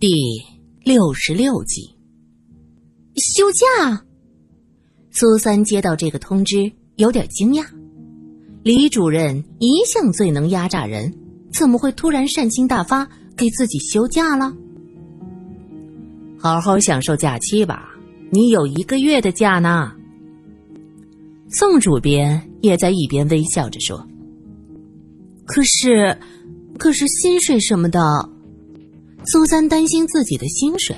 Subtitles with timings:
[0.00, 0.40] 第
[0.82, 1.94] 六十六集。
[3.16, 4.02] 休假。
[5.10, 7.66] 苏三接到这个通知，有点惊讶。
[8.62, 11.14] 李主任一向最能压榨人，
[11.52, 14.50] 怎么会突然善心大发，给自己休假了？
[16.38, 17.90] 好好享受假期吧，
[18.32, 19.92] 你有一个月的假呢。
[21.50, 24.08] 宋主编也在一边微笑着说
[25.44, 26.18] ：“可是，
[26.78, 28.00] 可是薪水什么的。”
[29.24, 30.96] 苏三担心自己的薪水，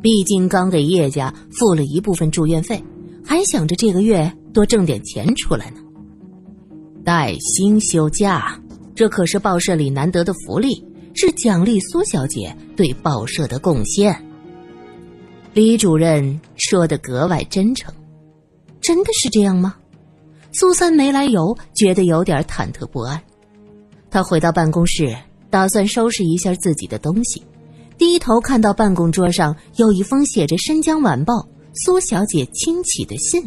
[0.00, 2.82] 毕竟刚给叶家付了一部分住院费，
[3.24, 5.80] 还想着这个月多挣点钱出来呢。
[7.04, 8.58] 带薪休假，
[8.94, 10.82] 这可是报社里难得的福利，
[11.14, 14.16] 是奖励苏小姐对报社的贡献。
[15.52, 17.92] 李主任说的格外真诚，
[18.80, 19.74] 真的是这样吗？
[20.52, 23.20] 苏三没来由觉得有点忐忑不安。
[24.10, 25.14] 他回到办公室，
[25.50, 27.42] 打算收拾一下自己的东西。
[27.96, 31.34] 低头看到办公桌上有一封写着《申江晚报》
[31.84, 33.42] 苏小姐亲启的信，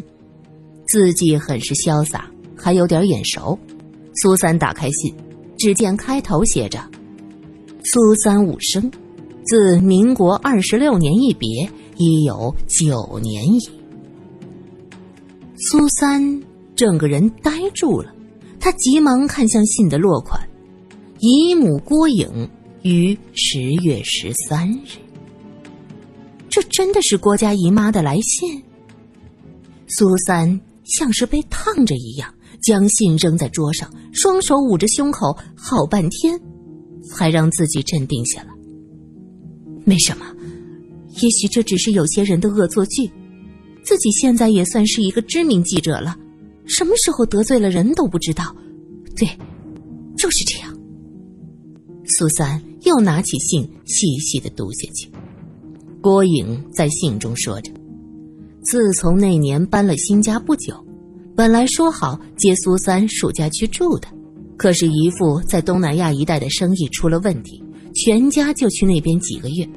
[0.88, 3.58] 字迹很是潇洒，还有点眼熟。
[4.22, 5.14] 苏三打开信，
[5.58, 6.80] 只见开头写着
[7.84, 8.90] ：“苏三五生，
[9.46, 11.48] 自民国二十六年一别，
[11.96, 13.58] 已有九年矣。”
[15.70, 16.42] 苏三
[16.74, 18.12] 整个人呆住了，
[18.58, 20.40] 他急忙看向信的落款
[21.20, 22.48] ：“姨母郭颖。”
[22.82, 24.98] 于十月十三日，
[26.48, 28.62] 这真的是郭家姨妈的来信。
[29.88, 36.38] 苏三像是被烫着一样，将信扔在桌上，双手捂着胸口，好半天，
[37.10, 38.48] 才让自己镇定下来。
[39.84, 40.26] 没什么，
[41.22, 43.10] 也许这只是有些人的恶作剧。
[43.82, 46.16] 自己现在也算是一个知名记者了，
[46.66, 48.54] 什么时候得罪了人都不知道。
[49.16, 49.26] 对，
[50.16, 50.77] 就是这样。
[52.08, 52.62] 苏三。
[52.82, 55.10] 又拿起信，细细的读下去。
[56.00, 57.72] 郭颖在信中说着
[58.62, 60.72] ：“自从那年搬了新家不久，
[61.36, 64.06] 本来说好接苏三暑假去住的，
[64.56, 67.62] 可是姨父在东南亚一带的生意出了问题，
[67.96, 69.68] 全家就去那边几个月。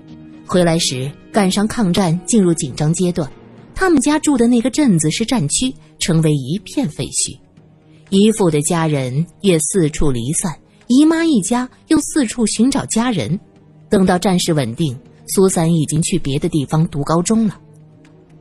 [0.45, 3.29] 回来时赶上抗战进入紧张阶段，
[3.73, 7.35] 他们家住的那个镇子是战区，成为一片废墟。
[8.11, 10.55] 姨父的家人也四处离散。”
[10.93, 13.39] 姨妈一家又四处寻找家人，
[13.89, 14.93] 等到战事稳定，
[15.25, 17.57] 苏三已经去别的地方读高中了。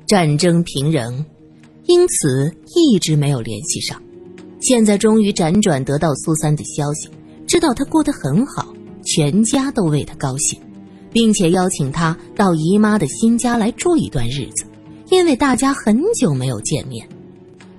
[0.05, 1.25] 战争平仍，
[1.87, 4.03] 因此一直没有联系上。
[4.60, 7.09] 现在终于辗转得到苏三的消息，
[7.47, 8.75] 知道他过得很好，
[9.05, 10.60] 全家都为他高兴，
[11.12, 14.65] 并且邀请他到姨妈的新家来住一段日子，
[15.10, 17.09] 因为大家很久没有见面。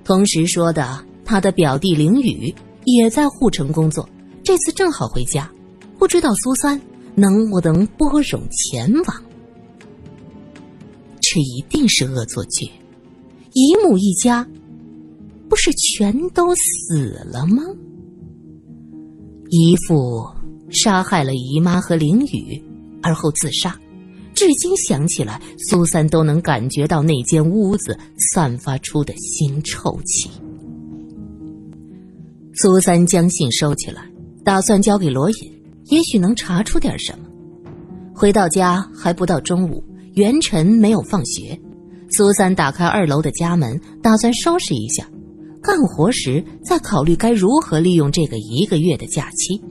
[0.02, 2.54] 同时说的，他的表弟凌宇
[2.86, 4.08] 也在护城工作。
[4.44, 5.50] 这次正好回家，
[5.98, 6.80] 不知道苏三
[7.14, 9.22] 能不能拨冗前往？
[11.20, 12.68] 这一定是恶作剧。
[13.52, 14.46] 姨母一家
[15.48, 17.62] 不是全都死了吗？
[19.50, 20.26] 姨父
[20.70, 22.62] 杀害了姨妈和林雨，
[23.02, 23.78] 而后自杀。
[24.34, 27.96] 至今想起来，苏三都能感觉到那间屋子
[28.32, 30.28] 散发出的腥臭气。
[32.54, 34.11] 苏三将信收起来。
[34.44, 37.24] 打算交给罗隐，也许能查出点什么。
[38.14, 41.58] 回到家还不到中午，元辰没有放学。
[42.10, 45.08] 苏三打开二楼的家门，打算收拾一下，
[45.62, 49.62] 干活时再考虑该如何利用这个一个月的假期。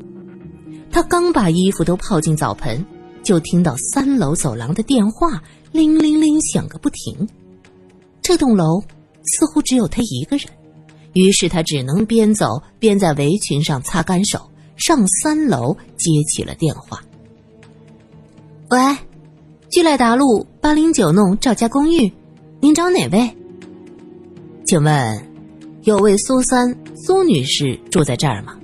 [0.90, 2.84] 他刚把衣服都泡进澡盆，
[3.24, 7.28] 就听到三楼走廊的电话铃铃铃响个不停。
[8.22, 8.82] 这栋楼
[9.24, 10.48] 似乎只有他一个人，
[11.14, 14.51] 于是他只能边走边在围裙上擦干手。
[14.82, 17.00] 上三楼接起了电话。
[18.72, 18.80] 喂，
[19.70, 22.12] 聚来达路八零九弄赵家公寓，
[22.60, 23.30] 您找哪位？
[24.66, 25.32] 请问，
[25.84, 28.58] 有位苏三苏女士住在这儿吗？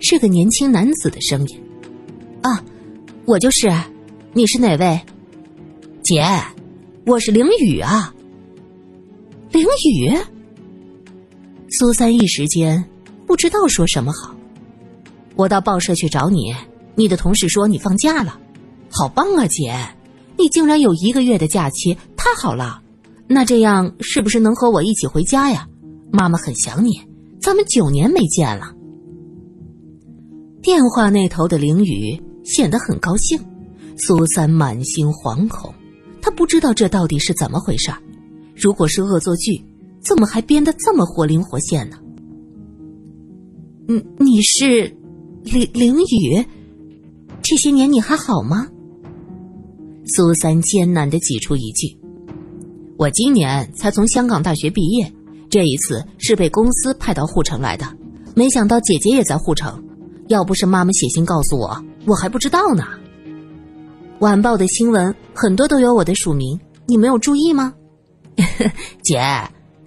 [0.00, 1.62] 是个年轻男子的声音。
[2.40, 2.64] 啊，
[3.26, 3.70] 我就是。
[4.32, 5.00] 你是哪位？
[6.02, 6.24] 姐，
[7.04, 8.12] 我是凌雨啊。
[9.52, 10.16] 凌雨。
[11.78, 12.82] 苏三一时间
[13.26, 14.34] 不知道说什么好。
[15.36, 16.54] 我到报社去找你，
[16.94, 18.38] 你的同事说你放假了，
[18.90, 19.74] 好棒啊，姐！
[20.36, 22.80] 你竟然有一个月的假期，太好了！
[23.26, 25.66] 那这样是不是能和我一起回家呀？
[26.12, 26.90] 妈妈很想你，
[27.40, 28.72] 咱们九年没见了。
[30.62, 33.38] 电话那头的凌雨显得很高兴，
[33.96, 35.74] 苏三满心惶恐，
[36.22, 37.98] 他不知道这到底是怎么回事儿
[38.54, 39.64] 如果是恶作剧，
[40.00, 41.98] 怎么还编得这么活灵活现呢？
[43.88, 44.96] 嗯，你是？
[45.44, 46.44] 凌凌雨，
[47.42, 48.66] 这些年你还好吗？
[50.06, 51.96] 苏三艰难的挤出一句
[52.98, 55.12] ：“我今年才从香港大学毕业，
[55.50, 57.86] 这一次是被公司派到护城来的。
[58.34, 59.82] 没想到姐姐也在护城，
[60.28, 62.84] 要不是妈妈写信告诉我，我还不知道呢。”
[64.20, 67.74] 晚报的新闻很多都有我的署名，你没有注意吗？
[69.04, 69.20] 姐，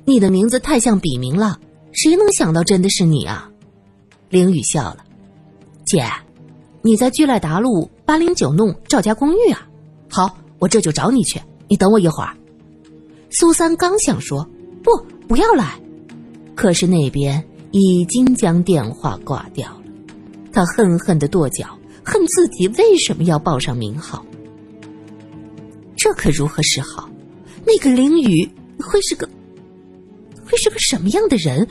[0.05, 1.59] 你的名字太像笔名了，
[1.91, 3.49] 谁能想到真的是你啊？
[4.29, 4.97] 凌雨笑了，
[5.87, 6.05] 姐，
[6.81, 9.67] 你在聚赖达路八零九弄赵家公寓啊？
[10.09, 12.35] 好，我这就找你去，你等我一会儿。
[13.29, 14.47] 苏三刚想说
[14.83, 14.91] 不，
[15.27, 15.79] 不要来，
[16.55, 19.81] 可是那边已经将电话挂掉了，
[20.51, 21.77] 他恨恨的跺脚。
[22.09, 24.25] 恨自己为什么要报上名号？
[25.97, 27.09] 这可如何是好？
[27.65, 28.49] 那个凌雨
[28.79, 29.27] 会是个
[30.45, 31.67] 会是个什么样的人，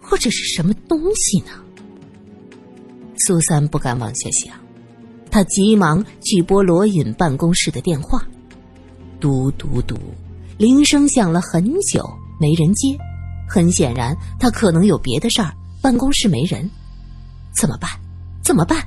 [0.00, 1.52] 或者是什么东西呢？
[3.28, 4.56] 苏三不敢往下想，
[5.30, 8.26] 他急忙去拨罗隐办公室的电话，
[9.20, 9.98] 嘟嘟嘟，
[10.56, 12.02] 铃声响了很久，
[12.40, 12.96] 没人接。
[13.46, 16.70] 很显然，他可能有别的事儿，办公室没人，
[17.54, 17.90] 怎么办？
[18.42, 18.82] 怎么办？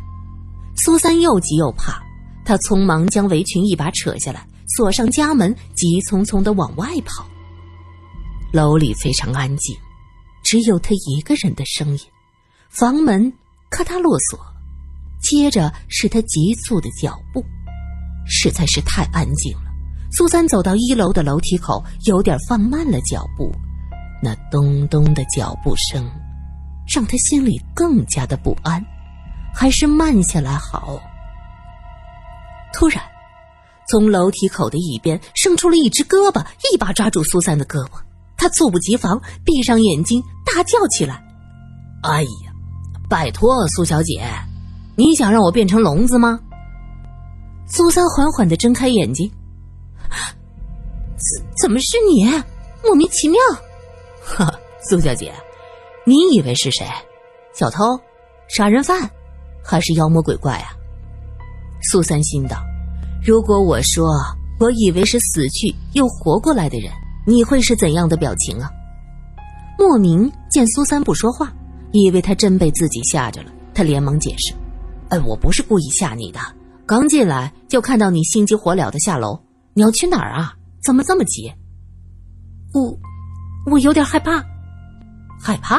[0.76, 2.02] 苏三又急又怕，
[2.44, 4.44] 他匆忙将围裙一把扯下来，
[4.76, 7.24] 锁上家门，急匆匆的往外跑。
[8.52, 9.78] 楼里非常安静，
[10.44, 12.00] 只有他一个人的声音。
[12.72, 13.32] 房门
[13.72, 14.38] 咔嗒落锁，
[15.22, 17.44] 接着是他急促的脚步，
[18.28, 19.72] 实在是太安静了。
[20.12, 23.50] 苏三走到一楼的楼梯口，有点放慢了脚步。
[24.22, 26.06] 那咚咚的脚步声，
[26.94, 28.86] 让他心里更加的不安。
[29.54, 31.02] 还是慢下来好。
[32.74, 33.02] 突然，
[33.90, 37.92] 从楼梯口的一边伸出了一只胳膊，一把抓住苏三的胳膊。
[38.38, 41.24] 他猝不及防，闭上眼睛，大叫起来
[42.04, 42.51] ：“哎呀，
[43.12, 44.24] 拜托，苏小姐，
[44.96, 46.40] 你想让我变成聋子吗？”
[47.68, 49.30] 苏三缓缓的睁开眼睛
[51.20, 52.24] ：“怎怎么是你？
[52.82, 53.38] 莫名其妙。
[54.24, 54.58] ”“呵，
[54.90, 55.34] 苏小姐，
[56.06, 56.88] 你以为是谁？
[57.54, 57.84] 小偷？
[58.48, 58.98] 杀人犯？”
[59.62, 60.72] 还是妖魔鬼怪啊！
[61.92, 62.64] 苏三心道
[63.22, 64.08] ：“如果我说
[64.58, 66.90] 我以为是死去又活过来的人，
[67.28, 68.72] 你会是怎样的表情啊？”
[69.78, 71.52] 莫名见苏三不说话，
[71.92, 74.54] 以为他真被自己吓着了，他连忙解释
[75.10, 76.40] ：“哎，我不是故意吓你的，
[76.86, 79.40] 刚进来就看到你心急火燎的下楼，
[79.74, 80.54] 你要去哪儿啊？
[80.84, 81.52] 怎么这么急？”
[82.74, 82.98] 我，
[83.72, 84.44] 我有点害怕，
[85.40, 85.78] 害怕。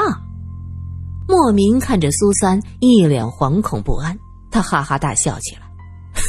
[1.26, 4.19] 莫名看着苏三，一脸惶恐不安，
[4.50, 5.62] 他哈哈大笑起来：“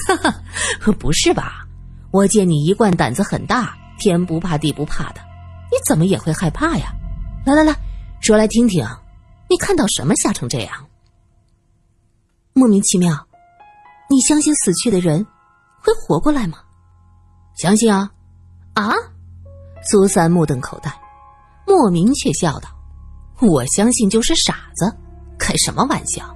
[0.08, 1.68] 哈哈，不是吧？
[2.12, 5.20] 我见你一贯胆子很大，天不怕地不怕的，
[5.72, 6.94] 你怎么也会害怕呀？
[7.44, 7.76] 来来来，
[8.22, 8.88] 说来听听，
[9.54, 10.88] 你看到什么吓成这样？
[12.54, 13.28] 莫名其妙，
[14.10, 15.24] 你相信死去的人
[15.80, 16.58] 会活过来吗？
[17.56, 18.10] 相信啊！
[18.74, 18.92] 啊！”
[19.88, 20.92] 苏三目瞪口呆，
[21.68, 22.70] 莫名却笑道。
[23.42, 24.92] 我相信就是傻子，
[25.38, 26.36] 开什么玩笑？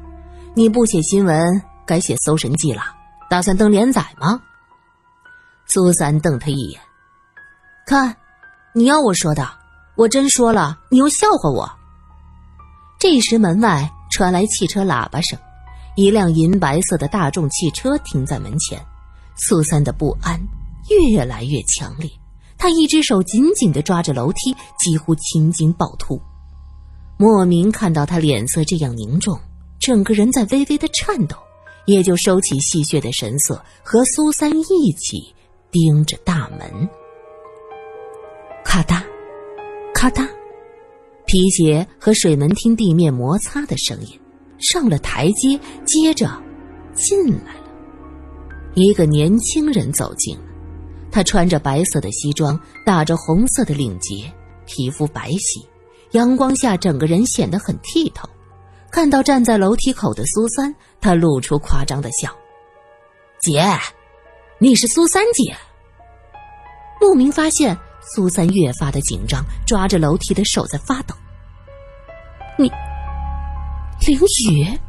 [0.54, 2.84] 你不写新闻，该写《搜神记》了。
[3.31, 4.40] 打算登连载吗？
[5.66, 6.80] 苏三瞪他一眼，
[7.88, 8.16] 看，
[8.74, 9.50] 你要我说的，
[9.96, 11.76] 我真说了，你又笑话我。
[13.00, 15.38] 这时门外传来汽车喇叭声，
[15.96, 18.80] 一辆银白色的大众汽车停在门前。
[19.36, 20.40] 苏三的不安
[20.90, 22.10] 越来越强烈，
[22.58, 26.20] 他一只手紧紧的抓着楼梯，几乎青筋暴突。
[27.20, 29.39] 莫名看到他脸色这样凝重，
[29.80, 31.36] 整个人在微微的颤抖，
[31.86, 35.36] 也就收起戏谑的神色，和苏三一起
[35.70, 36.89] 盯着大门。
[38.66, 39.04] 咔嗒，
[39.94, 40.27] 咔嗒，
[41.27, 44.19] 皮鞋和水门厅地面摩擦的声音。
[44.60, 46.27] 上了台阶，接着
[46.96, 47.69] 进来了
[48.74, 50.43] 一个年轻人走进了，
[51.12, 54.24] 他穿着白色的西装，打着红色的领结，
[54.65, 55.63] 皮肤白皙。
[56.12, 58.27] 阳光下，整个人显得很剔透。
[58.89, 62.34] 看到站在楼梯口的苏三，他露出夸张的笑
[63.41, 63.63] ：“姐，
[64.57, 65.55] 你是苏三姐。”
[67.00, 67.77] 莫名发现
[68.14, 71.16] 苏三越发的紧张，抓着楼梯的手在发抖。
[72.58, 72.72] 你，
[74.06, 74.20] 凌
[74.52, 74.80] 雨。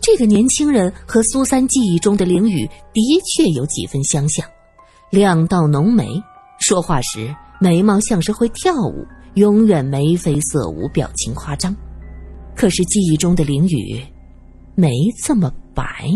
[0.00, 4.46] 这个年轻人和苏三记忆中的凌雨的确有几分相像，
[5.10, 6.06] 两道浓眉，
[6.60, 9.06] 说话时眉毛像是会跳舞。
[9.34, 11.74] 永远眉飞色舞，表情夸张。
[12.54, 14.00] 可是记忆中的凌雨，
[14.76, 14.92] 没
[15.24, 16.08] 这么白。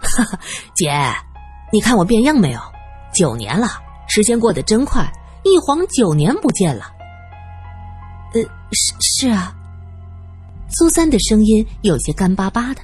[0.00, 0.38] 哈哈，
[0.76, 0.92] 姐，
[1.72, 2.60] 你看我变样没有？
[3.12, 3.66] 九年了，
[4.12, 5.08] 时间过得真快，
[5.44, 6.86] 一晃九年不见了。
[8.34, 9.56] 呃，是是啊。
[10.68, 12.80] 苏三的声音有些干巴巴的。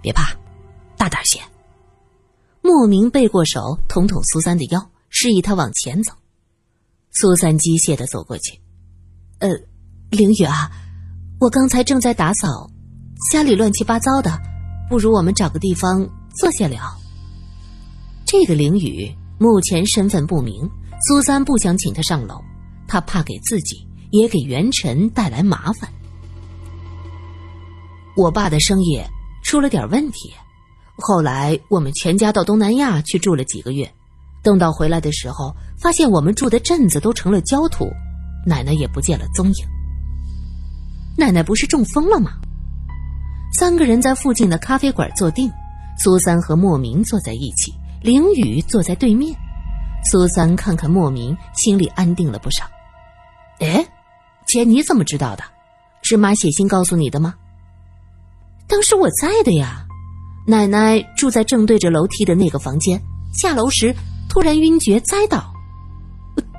[0.00, 0.34] 别怕，
[0.96, 1.38] 大胆些。
[2.62, 6.10] 莫名背过手捅捅苏三的腰，示意他往前走。
[7.12, 8.58] 苏三机械的走过去，
[9.40, 9.50] 呃，
[10.08, 10.70] 凌雨啊，
[11.38, 12.70] 我刚才正在打扫，
[13.30, 14.40] 家里乱七八糟的，
[14.88, 16.82] 不如我们找个地方坐下聊。
[18.24, 20.68] 这个凌雨目前身份不明，
[21.06, 22.42] 苏三不想请他上楼，
[22.88, 25.88] 他怕给自己也给元辰带来麻烦。
[28.16, 29.00] 我爸的生意
[29.44, 30.32] 出了点问题。
[30.96, 33.88] 后来我们全家到东南亚去住了几个月，
[34.42, 37.88] 等到回来的时候，发现我们住的镇子都成了焦土，
[38.44, 39.64] 奶奶也不见了踪影。
[41.16, 42.32] 奶奶不是中风了吗？
[43.52, 45.48] 三个人在附近的咖啡馆坐定，
[45.96, 49.36] 苏三和莫名坐在一起，凌雨坐在对面。
[50.10, 52.64] 苏三看看莫名，心里安定了不少。
[53.58, 53.84] 哎，
[54.46, 55.42] 姐，你怎么知道的？
[56.02, 57.34] 是妈写信告诉你的吗？
[58.68, 59.84] 当时我在的呀。
[60.46, 62.98] 奶奶住在正对着楼梯的那个房间，
[63.34, 63.94] 下楼时
[64.30, 65.52] 突然晕厥栽倒。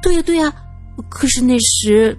[0.04, 0.54] 对呀对呀，
[1.10, 2.16] 可是那时，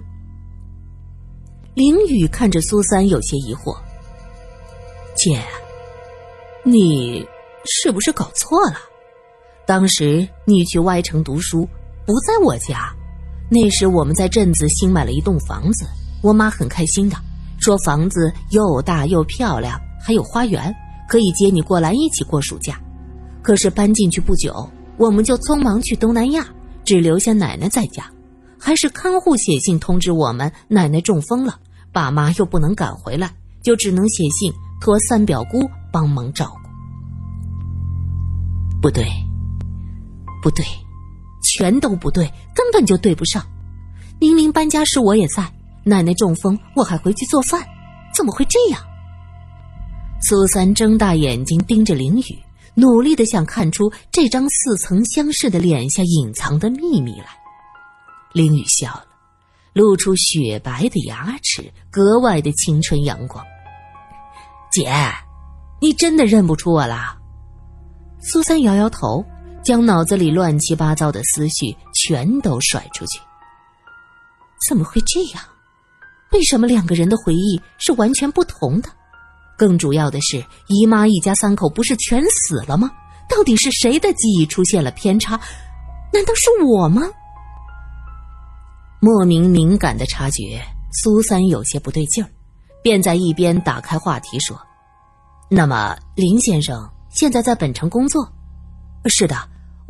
[1.75, 3.77] 凌雨看着苏三有些疑惑
[5.15, 5.41] ：“姐，
[6.63, 7.25] 你
[7.63, 8.77] 是不是搞错了？
[9.71, 11.65] 当时你去 Y 城读书，
[12.05, 12.93] 不在我家。
[13.49, 15.85] 那时我们在镇子新买了一栋房子，
[16.21, 17.15] 我妈很开心的，
[17.57, 20.75] 说房子又大又漂亮，还有花园。”
[21.07, 22.81] 可以接你过来一起过暑假，
[23.41, 26.45] 可是搬进去不久，我们就匆忙去东南亚，
[26.83, 28.03] 只留下奶奶在家。
[28.59, 31.57] 还是看护写信通知我们，奶奶中风了，
[31.93, 33.31] 爸妈又不能赶回来，
[33.63, 34.51] 就只能写信
[34.81, 35.61] 托三表姑
[35.93, 36.69] 帮忙照顾。
[38.81, 39.07] 不对，
[40.41, 40.65] 不对，
[41.43, 43.45] 全都不对，根本就对不上。
[44.19, 45.51] 明明搬家时我也在，
[45.83, 47.65] 奶奶中风，我还回去做饭，
[48.15, 48.81] 怎么会这样？
[50.21, 52.39] 苏三睁大眼睛盯着凌雨，
[52.75, 57.25] 努力的想看出这张似曾相识的脸下隐藏的秘密来。
[58.33, 59.05] 凌雨笑了，
[59.73, 63.43] 露出雪白的牙齿，格外的青春阳光。
[64.71, 64.93] 姐，
[65.81, 67.17] 你真的认不出我啦？
[68.21, 69.25] 苏三摇摇头，
[69.63, 73.19] 将脑子里乱七八糟的思绪全都甩出去。
[74.67, 75.43] 怎么会这样？
[76.31, 78.89] 为什么两个人的回忆是完全不同的？
[79.57, 82.89] 更主要的是，姨妈一家三口不是全死了吗？
[83.29, 85.39] 到底是谁的记忆出现了偏差？
[86.13, 87.03] 难道是我吗？
[88.99, 90.61] 莫名敏感的察觉，
[91.03, 92.29] 苏三有些不对劲儿，
[92.83, 94.59] 便在一边打开话题说
[95.49, 98.31] ：“那么林先生现在在本城工作？
[99.05, 99.35] 是的，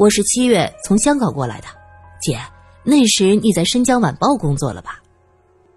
[0.01, 1.67] 我是七月从香港过来的。
[2.19, 2.39] 姐，
[2.83, 4.99] 那时你在《申江晚报》工作了吧？”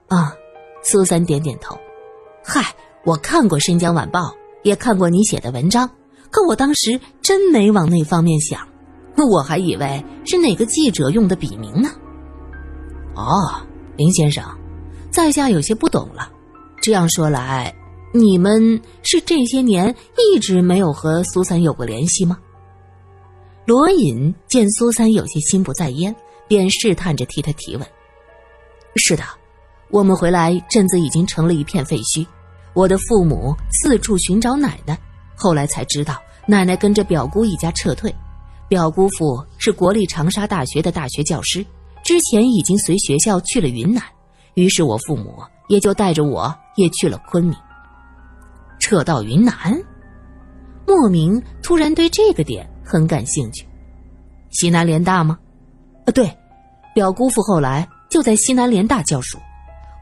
[0.08, 0.34] 啊，
[0.82, 1.76] 苏三点点头。
[2.42, 2.74] 嗨。
[3.04, 4.20] 我看过《申江晚报》，
[4.62, 5.86] 也看过你写的文章，
[6.30, 8.66] 可我当时真没往那方面想，
[9.30, 11.90] 我还以为是哪个记者用的笔名呢。
[13.14, 13.60] 哦，
[13.94, 14.42] 林先生，
[15.10, 16.32] 在下有些不懂了。
[16.80, 17.74] 这样说来，
[18.14, 22.38] 你们是这些年一直没有和苏三有过联系吗？
[23.66, 26.14] 罗隐见苏三有些心不在焉，
[26.47, 27.87] 便试探着替他提问
[28.97, 29.25] ：“是的，
[29.90, 32.26] 我们回来，镇子已经成了一片废墟。”
[32.75, 34.99] 我的父母四处寻找奶奶，
[35.37, 38.14] 后来才知道奶奶跟着表姑一家撤退。
[38.68, 41.64] 表姑父是国立长沙大学的大学教师，
[42.02, 44.02] 之前已经随学校去了云南，
[44.54, 45.37] 于是我父母
[45.68, 47.54] 也就带着我也去了昆明。
[48.80, 49.80] 撤到云南，
[50.87, 53.66] 莫名突然对这个点很感兴趣。
[54.50, 55.38] 西南联大吗？
[56.06, 56.30] 啊，对，
[56.94, 59.38] 表姑父后来就在西南联大教书。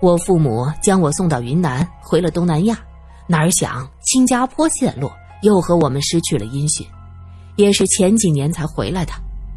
[0.00, 2.76] 我父母将我送到云南，回了东南亚，
[3.28, 5.10] 哪儿想新加坡陷落，
[5.42, 6.84] 又和我们失去了音讯，
[7.56, 9.12] 也是前几年才回来的。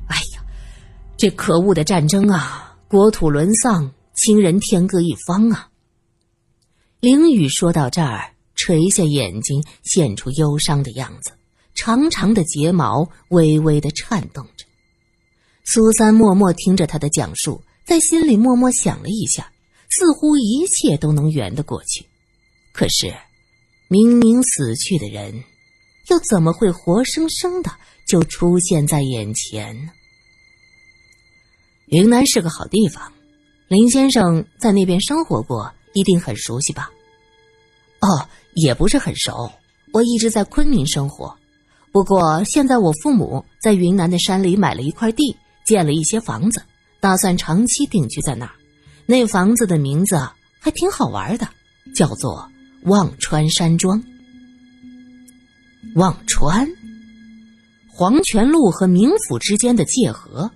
[0.08, 0.46] 哎呀，
[1.17, 5.67] 这可恶的战争啊，国土沦丧，亲人天各一方啊！
[7.00, 11.32] 凌雨说到这儿，垂下眼睛，现出忧伤的样子，
[11.86, 14.65] 长长的睫毛微微的颤动着。
[15.63, 19.51] 苏三默默听着他的讲述，在心里默默想了一下。
[19.92, 22.04] 似乎一切都能圆得过去，
[22.74, 23.13] 可是，
[23.88, 25.44] 明明死去的人，
[26.10, 27.72] 又怎么会活生生的
[28.08, 29.92] 就出现在眼前呢？
[31.86, 33.13] 云南是个好地方，
[33.68, 36.89] 林先生在那边生活过，一定很熟悉吧？
[38.01, 39.51] 哦，也不是很熟，
[39.94, 41.38] 我一直在昆明生活，
[41.96, 45.34] 不过现在我父母在云南的山里买了一块地，
[45.66, 46.62] 建了一些房子，
[47.00, 48.52] 打算长期定居在那儿。
[49.06, 50.18] 那房子的名字
[50.60, 51.48] 还挺好玩的，
[51.96, 52.52] 叫做
[52.84, 54.04] 忘川山庄。
[55.96, 56.68] 忘川，
[57.88, 60.52] 黄泉路和冥府之间的界河，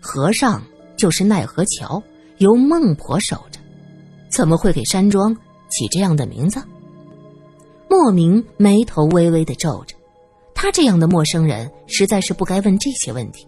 [0.00, 0.62] 河上
[0.96, 2.02] 就是奈何桥，
[2.38, 3.60] 由孟婆守着。
[4.30, 5.36] 怎么会给山庄
[5.68, 6.62] 起这样的名字？
[7.90, 9.97] 莫名眉头微微的皱着。
[10.60, 13.46] 他这样的陌生人实在是不该问这些问题。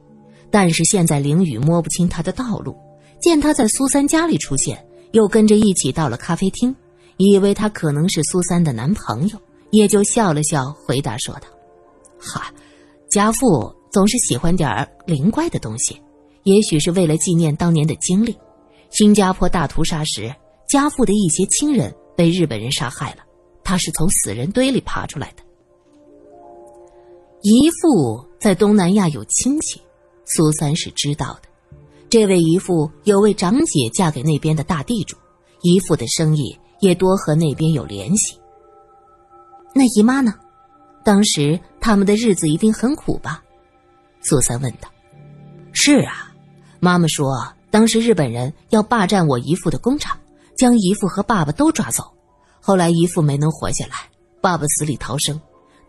[0.49, 2.77] 但是现在凌雨摸不清他的道路，
[3.21, 6.73] 见他在苏三家里出现，又跟着一起到了咖啡厅，
[7.17, 9.37] 以为他可能是苏三的男朋友，
[9.73, 11.49] 也就笑了笑，回答说道
[12.17, 12.55] ：“哈，
[13.11, 16.01] 家父总是喜欢点灵怪的东西，
[16.45, 18.39] 也许是为了纪念当年的经历。
[18.91, 20.33] 新加坡大屠杀时，
[20.69, 23.25] 家父的一些亲人被日本人杀害了，
[23.65, 25.43] 他是从死人堆里爬出来的。
[27.43, 29.81] 姨父在东南亚有亲戚。”
[30.25, 31.49] 苏三是知道的，
[32.09, 35.17] 这位姨父有位长姐嫁给那边的大地主，
[35.63, 38.39] 姨父的生意也多和那边有联系。
[39.75, 40.35] 那姨妈呢？
[41.03, 43.43] 当时他们的日子一定很苦吧？
[44.21, 44.89] 苏三问道。
[45.73, 46.33] 是啊，
[46.79, 47.33] 妈妈说
[47.71, 50.17] 当时日本人要霸占我姨父的工厂，
[50.57, 52.05] 将姨父和爸爸都抓走，
[52.61, 53.97] 后来姨父没能活下来，
[54.41, 55.41] 爸爸死里逃生，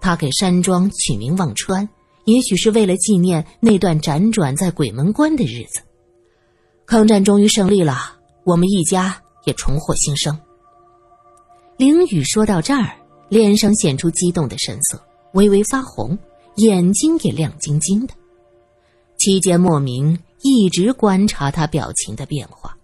[0.01, 1.87] 他给山庄取名忘川。
[2.25, 5.81] 也许是为了纪念那段辗转在鬼门关的日子，
[6.85, 10.37] 抗战终于胜利了，我们一家也重获新生。
[11.77, 12.95] 凌雨说到这儿，
[13.27, 15.03] 脸上显出激动的神色，
[15.33, 16.15] 微微发红，
[16.57, 18.13] 眼睛也亮晶晶的。
[19.17, 22.77] 期间，莫名一直观察他表情的变化，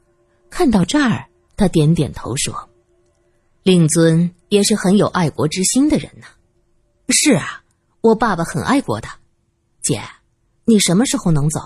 [0.50, 2.70] 看到这儿，他点点头说
[3.62, 6.26] ：“令尊也是很有爱国之心的人呐。
[7.10, 7.64] ”“是啊，
[8.02, 9.08] 我爸爸很爱国的。”
[9.82, 10.02] 姐，
[10.66, 11.62] 你什么时候能走？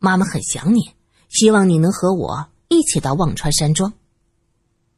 [0.00, 0.90] 妈妈很想你，
[1.28, 3.92] 希望你能和我一起到忘川山庄。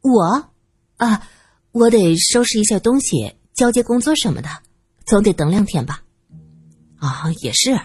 [0.00, 0.48] 我，
[0.96, 1.28] 啊，
[1.72, 4.48] 我得收拾一下东西，交接工作什么的，
[5.04, 6.02] 总得等两天吧。
[6.96, 7.78] 啊，也是，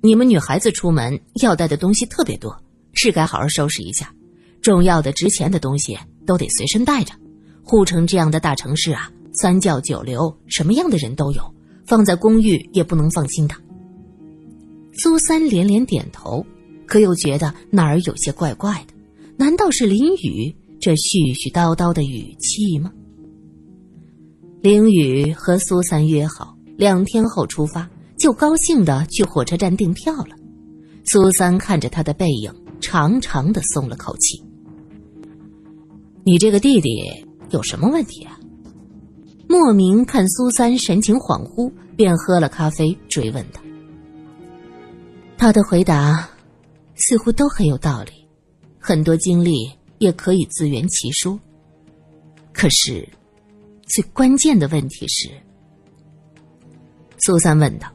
[0.00, 2.58] 你们女孩子出门要带的东西特别多，
[2.94, 4.14] 是该好好收拾一下。
[4.62, 7.12] 重要的、值钱的东西都得随身带着。
[7.62, 11.42] 护城这样的大城市啊，三教九流，什么样的人都有，
[11.86, 13.54] 放在公寓也不能放心的。
[14.94, 16.44] 苏三连连点头，
[16.86, 18.94] 可又觉得哪儿有些怪怪的。
[19.36, 22.92] 难道是林雨这絮絮叨叨的语气吗？
[24.60, 30.36] 林雨和苏三约好两天后出发，就高兴的去火车站订票了。
[31.04, 34.40] 苏三看着他的背影，长长的松了口气。
[36.22, 37.02] 你这个弟弟
[37.50, 38.38] 有什么问题啊？
[39.52, 43.60] 莫名看苏三神情恍惚，便喝了咖啡追问他。
[45.36, 46.26] 他的回答
[46.94, 48.12] 似乎都很有道理，
[48.78, 51.38] 很多经历也可以自圆其说。
[52.50, 53.06] 可是，
[53.82, 55.28] 最关键的问题是，
[57.18, 57.86] 苏三问道：“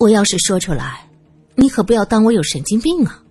[0.00, 1.06] 我要是说出来，
[1.54, 3.22] 你可不要当我有神经病啊！”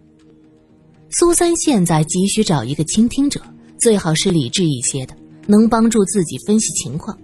[1.10, 3.41] 苏三现在急需找一个倾听者，
[3.80, 5.17] 最好是理智一些的，
[5.52, 7.16] 能帮助自己分析情况。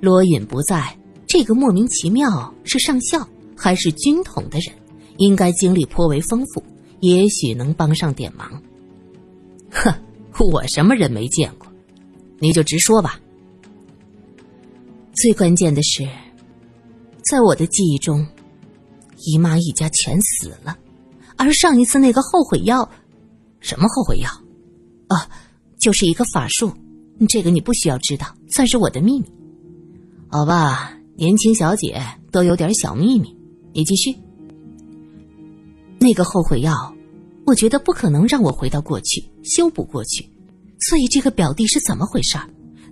[0.00, 3.28] 罗隐不在，这个莫名其妙是上校。
[3.56, 4.74] 还是军统的人，
[5.18, 6.62] 应该经历颇为丰富，
[6.98, 8.60] 也许能帮上点忙。
[9.70, 9.94] 哼，
[10.40, 11.68] 我什么人没见过，
[12.40, 13.18] 你就直说吧。
[15.14, 16.06] 最关键的是，
[17.30, 18.26] 在我的记忆中，
[19.18, 20.76] 姨妈一家全死了，
[21.36, 22.86] 而上一次那个后悔药，
[23.60, 24.28] 什么后悔药？
[25.08, 25.16] 哦，
[25.78, 26.72] 就是一个法术，
[27.28, 29.26] 这个你不需要知道，算是我的秘密。
[30.28, 33.34] 好吧，年轻小姐都有点小秘密。
[33.72, 34.14] 你继续。
[35.98, 36.94] 那个后悔药，
[37.46, 40.28] 我觉得不可能让我回到过去，修补过去。
[40.80, 42.36] 所以这个表弟是怎么回事？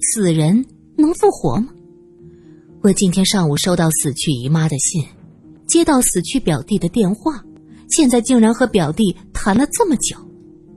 [0.00, 0.64] 死人
[0.96, 1.68] 能复活吗？
[2.82, 5.04] 我今天上午收到死去姨妈的信，
[5.66, 7.44] 接到死去表弟的电话，
[7.90, 10.16] 现在竟然和表弟谈了这么久。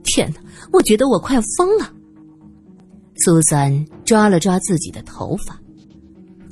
[0.04, 0.40] 天哪，
[0.72, 1.92] 我觉得我快疯了。
[3.18, 5.58] 苏三抓了抓自己的头发，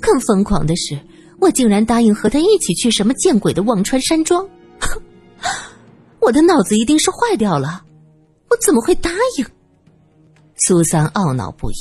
[0.00, 0.98] 更疯狂的是。
[1.40, 4.48] 我竟然答应和他一起去什么见鬼的忘川山庄，
[6.20, 7.84] 我的脑子一定是坏掉了，
[8.48, 9.46] 我怎么会答应？
[10.56, 11.74] 苏三懊恼不已，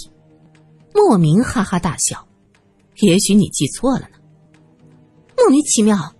[0.93, 2.27] 莫名哈哈大笑。
[2.99, 4.17] 也许你记错了呢。
[5.37, 6.13] 莫名其妙，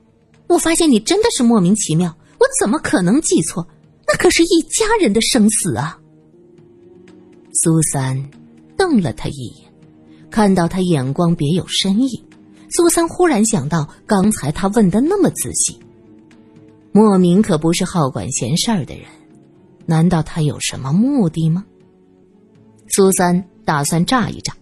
[0.48, 3.68] 我发现你真的是莫名其妙，我怎么可能记错？
[4.08, 6.00] 那可是一家人的生死啊！
[7.62, 8.16] 苏三
[8.84, 9.72] 瞪了他一眼，
[10.30, 12.22] 看到他眼光别有深意。
[12.70, 15.80] 苏三忽然想到，刚才他问的那么仔细，
[16.92, 19.06] 莫名可不是好管闲事儿的人，
[19.86, 21.64] 难道他有什么目的吗？
[22.90, 24.54] 苏三打算炸一炸。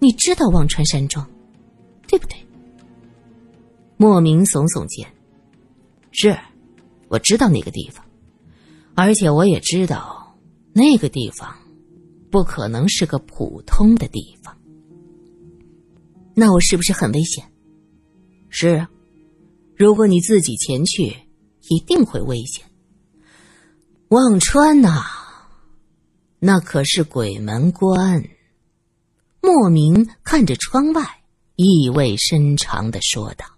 [0.00, 1.24] 你知道忘川山庄，
[2.08, 2.36] 对不对？
[3.96, 5.06] 莫名耸耸肩
[6.10, 6.36] ：“是，
[7.06, 8.04] 我知道那个地方，
[8.96, 10.36] 而且我也知道
[10.72, 11.54] 那个地方
[12.30, 14.56] 不可能是个普通的地方。
[16.34, 17.44] 那我是不是很危险？
[18.48, 18.90] 是啊，
[19.76, 21.16] 如果你自己前去，
[21.68, 22.64] 一定会危险。
[24.08, 25.04] 忘川呐，
[26.38, 28.24] 那可是鬼门关。”
[29.42, 31.22] 莫名看着窗外，
[31.56, 33.57] 意味深长的说道。